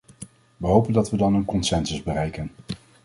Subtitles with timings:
[0.57, 2.51] We hopen dat we dan een consensus bereiken.